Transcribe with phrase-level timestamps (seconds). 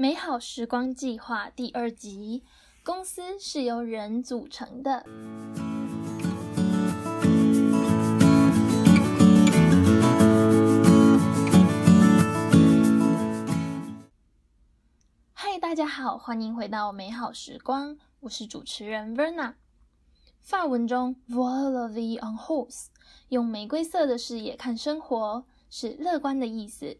[0.00, 2.44] 美好时光计划第二集：
[2.84, 5.04] 公司是由人组成的。
[15.32, 19.54] 嗨，大家好，欢迎回到美好时光，我是主持人 Verna。
[20.40, 22.86] 法文中 Voir la vie en rose，
[23.30, 26.98] 用玫瑰色的视野看生活，是乐观的意思。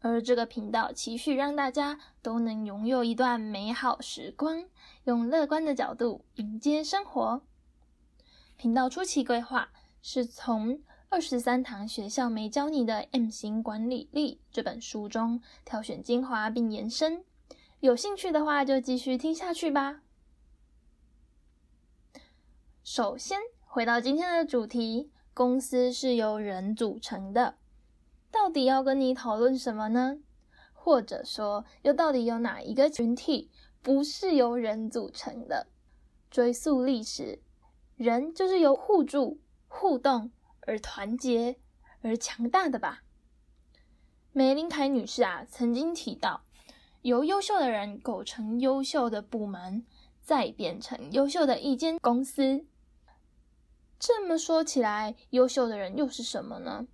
[0.00, 4.64] 而这个频道期许让大家都能拥有一段美好时光，
[5.04, 7.42] 用乐观的角度迎接生活。
[8.56, 17.24] 频道初期规划是从二十三堂学校没教你的 M 型管理力这本书中挑选精华并延伸。
[17.80, 20.00] 有兴趣的话，就继续听下去吧。
[22.82, 27.56] 首先，回到今天的主题，公司是由人组成的。
[28.30, 30.18] 到底要跟你讨论什么呢？
[30.72, 33.50] 或者说，又到底有哪一个群体
[33.82, 35.66] 不是由人组成的？
[36.30, 37.40] 追溯历史，
[37.96, 41.58] 人就是由互助、互动而团结
[42.02, 43.02] 而强大的吧？
[44.32, 46.44] 玫琳凯女士啊，曾经提到，
[47.02, 49.84] 由优秀的人构成优秀的部门，
[50.22, 52.64] 再变成优秀的一间公司。
[53.98, 56.86] 这么说起来，优秀的人又是什么呢？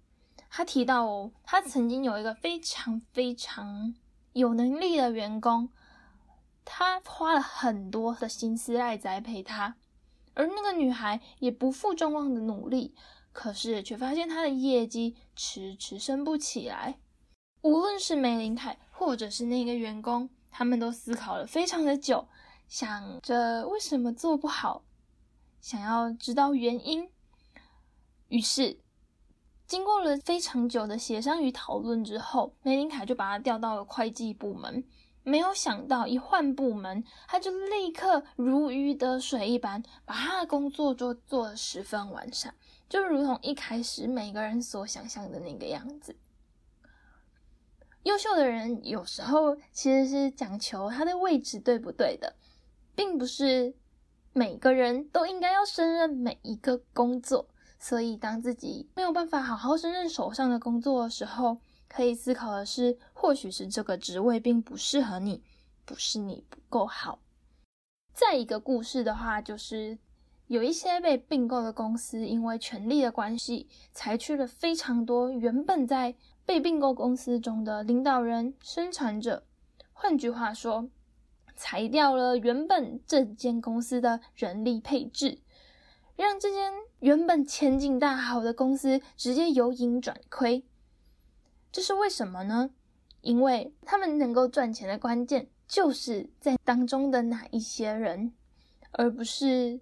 [0.48, 3.94] 他提到哦，他曾经有一个非常非常
[4.33, 5.70] 有能力的员工，
[6.64, 9.77] 他花了很多的心思来栽培他，
[10.34, 12.94] 而那个女孩也不负众望的努力，
[13.33, 16.98] 可是却发现她的业绩迟迟升不起来。
[17.62, 22.28] 无论是玫琳凯或者是那个员工，他们都思考了非常的久，
[22.69, 24.84] 想着为什么做不好。
[25.61, 27.11] 想要知道原因，
[28.28, 28.78] 于是
[29.67, 34.84] 经过了非常久的协商与讨论之后，玫琳凯就把他调到了会计部门。
[35.23, 42.55] 没有想到一换部门，他就立刻如鱼得水一般，把他的工作做做得十分完善，
[42.89, 46.17] 就如同一开始每个人所想象的那个样子。
[48.05, 52.36] 优秀的人有时候其实是讲求他的位置对不对的，
[52.95, 53.74] 并不是。
[54.33, 57.48] 每个人都应该要胜任每一个工作，
[57.79, 65.42] 所以当自己没有办法好好胜任手上的工作的时候，可以思考的是，或许是这个职位并不适合你，
[65.85, 67.19] 不是你不够好。
[68.13, 69.98] 再一个故事的话，就是
[70.47, 76.14] 有一些被并购的公司，因为权力的关系，裁去了非常多原本在
[76.45, 79.45] 被并购公司中的领导人、生产者。
[79.93, 80.89] 换句话说，
[81.55, 85.39] 裁掉了原本这间公司的人力配置，
[86.16, 90.64] 让这间原本前景大好的公司直接由盈转亏。
[91.70, 92.70] 这是为什么呢？
[93.20, 98.32] 因为他们能够赚钱的关键就是在当中的哪一些人，
[98.92, 99.80] 而不是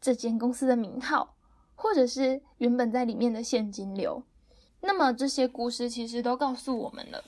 [0.00, 1.36] 这间公司的名号，
[1.74, 4.24] 或者是原本在里面的现金流。
[4.80, 7.24] 那么这些故事其实都告诉我们了，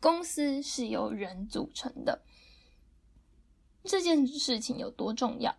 [0.00, 2.22] 公司是由人组成的。
[3.84, 5.54] 这件事情有多重要？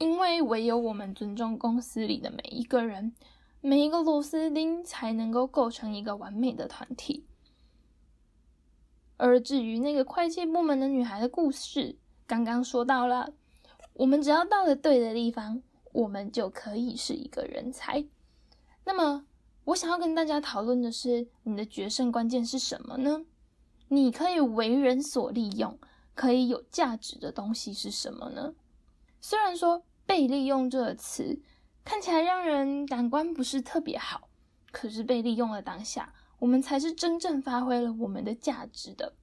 [0.00, 3.14] 因为唯有我们尊重公司里的每一个人，
[3.60, 7.26] 每一个螺丝钉，才能够构成一个完美的团体。
[9.18, 13.34] 而至于那个会计部门的女孩的故事，刚刚说到了，
[13.92, 15.62] 我们只要到了对的地方，
[15.92, 18.06] 我们就可以是一个人才。
[18.84, 19.26] 那么，
[19.64, 23.26] 我想要跟大家讨论的是，你的决胜关键是什么呢？
[23.88, 25.78] 你可以为人所利用。
[26.14, 28.52] 可以有价值的东西是什么呢？
[29.22, 31.40] 虽然说“被利用”这个词
[31.84, 34.28] 看起来让人感官不是特别好，
[34.72, 39.14] 可是被利用的当下，我们才是真正发挥了我们的价值的。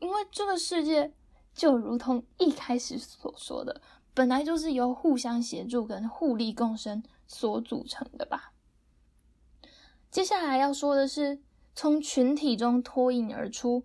[0.00, 1.12] 因为这个世界
[1.54, 3.80] 就如同一开始所说的，
[4.14, 8.52] 本来就是由互相协助跟互利共生所组成的吧。
[10.10, 11.40] 接下来要说的是，
[11.72, 13.84] 从群体中脱颖而出。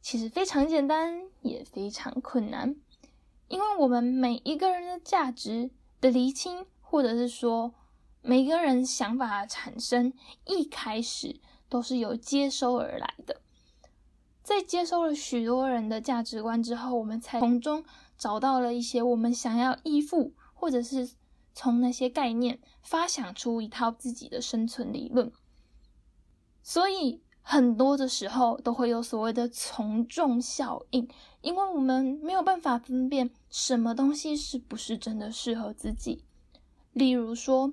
[0.00, 2.76] 其实非常简单，也非常困难，
[3.48, 5.70] 因为我们每一个人的价值
[6.00, 7.74] 的厘清，或者是说
[8.22, 10.12] 每个人想法产生，
[10.44, 13.40] 一开始都是由接收而来的。
[14.42, 17.84] 在接收了许多人的价值观之后，我们才从中
[18.16, 21.10] 找到了一些我们想要依附，或者是
[21.52, 25.30] 从那些概念发想出一套自己的生存理论。
[26.62, 27.25] 所以。
[27.48, 31.08] 很多的时候都会有所谓的从众效应，
[31.42, 36.24] 因为我们没有办法分辨什么东西是不是真的适合自己。
[36.92, 37.72] 例如说，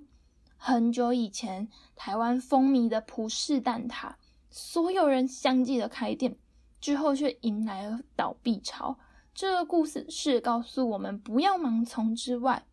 [0.57, 4.13] 很久以前台湾风靡的葡式蛋挞，
[4.51, 6.37] 所有人相继的开店，
[6.79, 8.99] 之后却迎来了倒闭潮。
[9.33, 12.67] 这个故事是告诉我们，不要盲从之外，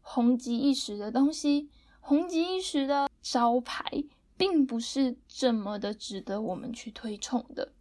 [0.00, 1.70] 红极一时的东西，
[2.00, 3.84] 红极一时的招牌，
[4.36, 7.72] 并不是这么的值得我们去推崇的。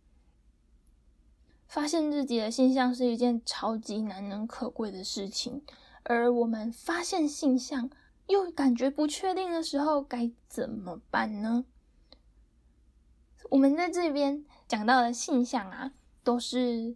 [1.67, 5.61] 发现自己的性向是一件超级难能可贵的事情，
[6.03, 7.89] 而我们发现性向
[8.27, 11.65] 又感觉不确定的时候，该怎么办呢？
[13.49, 15.91] 我们在这边讲到的性向啊，
[16.23, 16.95] 都是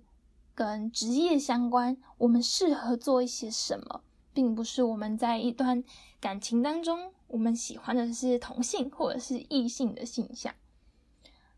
[0.56, 4.02] 跟职业相关，我们适合做一些什么，
[4.34, 5.84] 并不是我们在一段
[6.20, 10.54] 感情当中，我们喜欢的是同性或者是异性的性向。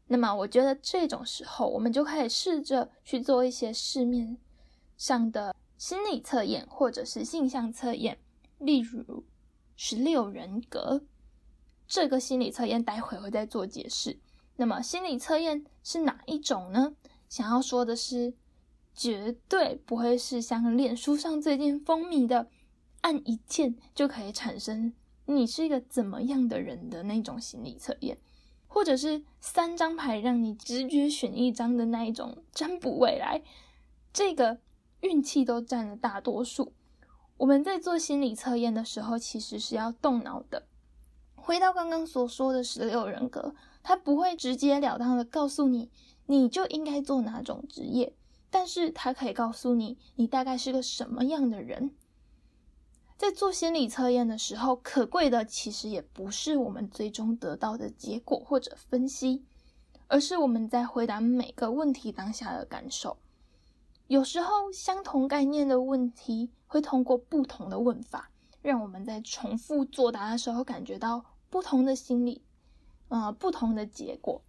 [0.07, 4.37] 那么，我觉得这种时候，我们就可以试着去做一些市面
[4.95, 8.19] 上的心理测验或者是性向测验，
[8.59, 9.25] 例如
[9.75, 11.01] 十六人格
[11.87, 14.19] 这个心理测验，待会会再做解释。
[14.57, 16.93] 那么，心理测验是哪一种呢？
[17.27, 18.35] 想要说的是。
[18.93, 22.49] 绝对不会是像脸书上最近风靡的，
[22.99, 24.93] 按一键就可以产生
[25.25, 28.17] 你是一个怎么样的人的那种心理测验，
[28.67, 33.41] 或者是三张牌让你直觉选一张的那一种占卜未来，
[34.11, 34.59] 这个
[35.01, 36.73] 运气都占了大多数。
[37.37, 40.67] 我们在做心理测验的时候，其实是要动脑的。
[41.35, 45.89] 回到刚刚所说的十六人格，它不会直截了当的告诉你，
[46.27, 48.13] 你就应该做哪种职业。
[48.51, 51.91] 但是它可以告诉你，你大概是个什么样的人。
[53.21, 59.45] 在做心理测验的时候，可贵的其实也不是我们最终得到的结果或者分析，
[60.07, 63.17] 而是我们在回答每个问题当下的感受。
[64.07, 68.31] 有时候，相同概念的问题会通过不同的问法，
[68.63, 72.41] 让我们在重复作答的时候感觉到不同的心理，
[73.09, 74.41] 呃，不同的结果。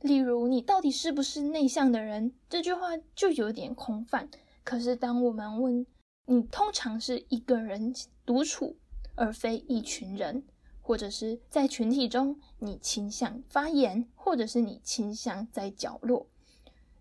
[0.00, 2.32] 例如，你到底是不是内向的人？
[2.48, 4.30] 这句话就有点空泛。
[4.64, 5.84] 可是，当我们问
[6.26, 7.94] 你，通常是一个人
[8.24, 8.76] 独处，
[9.14, 10.42] 而非一群人，
[10.80, 16.26] 或者是在群体中，你倾向发言，或者是你倾向在角落，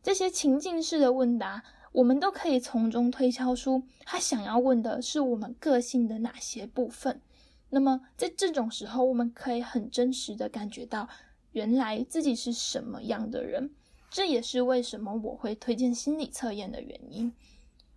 [0.01, 7.21] 这些情境式的问答，我们都可以从中推敲出他想要问的是我们个性的哪些部分。
[7.69, 11.07] 那么，在这种时候，我们可以很真实的感觉到。
[11.53, 13.75] 原来自己是什么样的人，
[14.09, 17.31] 这也是为什么我会推荐心理测验的原因。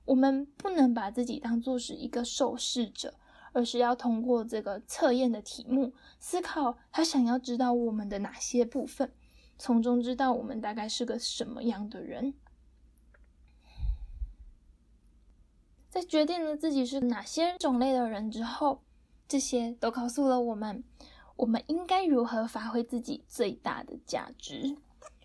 [0.06, 3.14] 我们不能把自己当做是一个受试者，
[3.52, 9.12] 而是要通过这个测验的题目，思考他想要知道我们的哪些部分，
[9.58, 12.32] 从中知道我们大概是个什么样的人。
[15.90, 18.82] 在决定了自己是哪些种类的人之后，
[19.26, 20.84] 这些都告诉了我们。
[21.36, 24.76] 我们应该如何发挥自己最大的价值？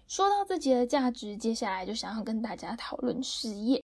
[0.08, 3.82] 说到自己的价值，接下来就想要跟大家讨论事业。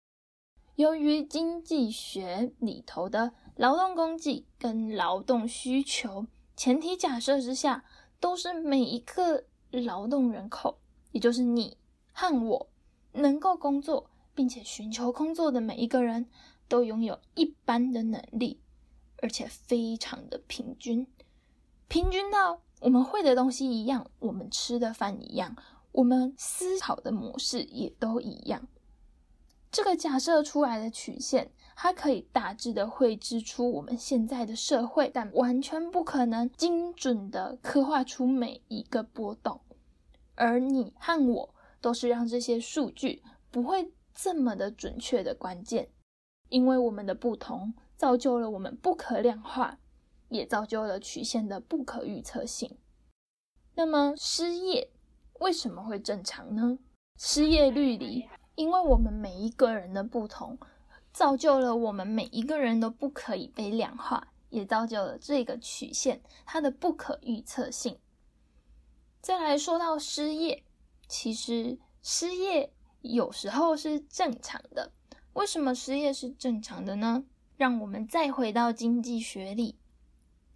[0.76, 6.26] 由于经济学里头的劳动供给跟劳动需求
[6.56, 7.84] 前提假设之下，
[8.18, 10.78] 都是每一个劳动人口，
[11.12, 11.76] 也就是你
[12.12, 12.68] 和我，
[13.12, 16.28] 能够工作并且寻求工作的每一个人
[16.66, 18.60] 都拥有一般的能力，
[19.22, 21.06] 而且非常的平均。
[21.86, 25.54] 平均到我们会的东西一样，我们吃的饭一样，
[25.92, 28.66] 我们思考的模式也都一样。
[29.74, 39.60] 这个假设出来的曲线，它可以大致的绘制出我们现在的社会，但完全不可能精准的刻画出每一个波动。
[40.36, 45.88] 而你和我都是让这些数据不会这么的准确的关键，
[46.50, 49.80] 因为我们的不同造就了我们不可量化。
[50.30, 52.78] 也造就了曲线的不可预测性。
[53.74, 54.90] 那么失业
[55.40, 56.78] 为什么会正常呢？
[57.18, 60.58] 失业率里，因为我们每一个人的不同，
[61.12, 67.98] 造就了我们每一个人都不可以被量化，也造就了这个曲线它的不可预测性。
[69.20, 70.62] 再来说到失业，
[71.08, 74.92] 其实失业有时候是正常的。
[75.32, 77.24] 为什么失业是正常的呢？
[77.56, 79.76] 让我们再回到经济学里。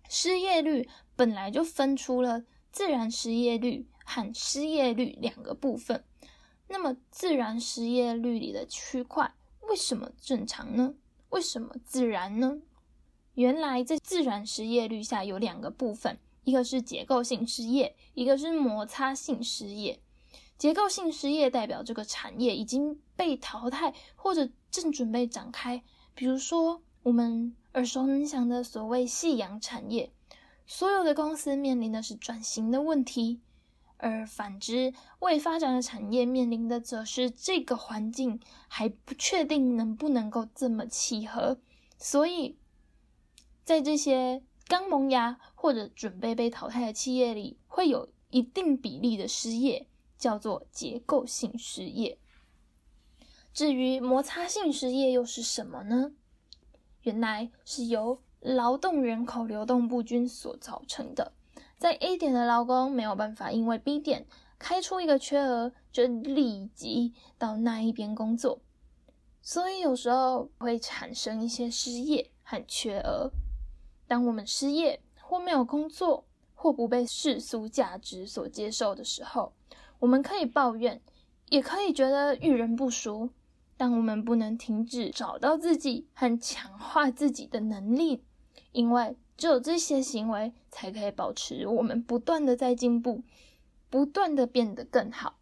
[0.08, 6.04] 失业率本来就分出了自然失业率和失业率两个部分。
[6.68, 10.94] 那么，自然失业率里的区块为什么正常呢？
[11.30, 12.58] 为什么自然呢？
[13.34, 19.98] 原来在自然失业率下有两个部分，一个是结构性失业，一个是摩擦性失业。
[20.56, 25.82] 结构性失业代表这个产业已经被淘汰或者正准备展开，
[26.14, 27.54] 比如说我们。
[27.74, 30.10] 耳熟能详的所谓夕阳产业，
[30.66, 33.40] 所有的公司面临的是转型的问题，
[33.98, 41.58] 而反之，未发展的产业面临的则是这个环境还不确定能不能够这么契合，
[41.98, 42.56] 所以
[43.64, 52.18] 在这些刚萌芽或者准备被淘汰的企业里，会有一定比例的失业，叫做结构性失业。
[53.52, 56.12] 至于摩擦性失业又是什么呢？
[57.02, 61.32] 原来是由劳动人口流动不均所造成的。
[61.78, 64.26] 在 A 点的劳工没有办法，因为 B 点
[64.58, 68.60] 开出一个缺额，就立即到那一边工作，
[69.40, 73.30] 所以有时候会产生一些失业和缺额。
[74.08, 79.52] 当我们失业或没有工作，或不被世俗价值所接受的时候，
[80.00, 81.00] 我们可以抱怨，
[81.50, 83.30] 也可以觉得遇人不淑，
[83.76, 88.24] 但我们不能停止找到自己和强化自己的能力，
[88.72, 89.16] 因为。
[89.38, 93.22] 只有这些行为才可以保持我们不断的在进步，
[93.88, 95.36] 不断的变得更好。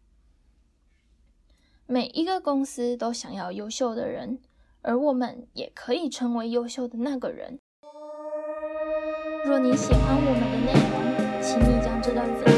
[1.87, 4.37] 每一个公司都想要优秀的人，
[4.83, 7.57] 而我们也可以成为优秀的那个人。
[9.47, 12.56] 若你喜欢我们的内容，请你将这段分享。